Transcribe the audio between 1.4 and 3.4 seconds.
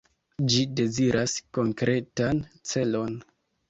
konkretan celon.